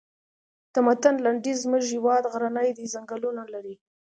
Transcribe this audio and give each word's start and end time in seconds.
د 0.73 0.75
متن 0.85 1.15
لنډیز 1.25 1.57
زموږ 1.65 1.83
هېواد 1.93 2.23
غرنی 2.33 2.69
دی 2.77 2.85
ځنګلونه 2.93 3.43
لري. 3.53 3.75